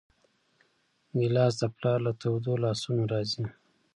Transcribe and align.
ګیلاس 1.17 1.53
د 1.61 1.63
پلار 1.75 1.99
له 2.05 2.11
تودو 2.21 2.51
لاسونو 2.63 3.03
راځي. 3.13 3.45